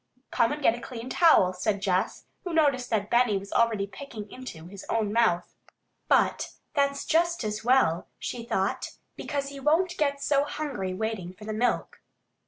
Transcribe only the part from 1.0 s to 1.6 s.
towel,"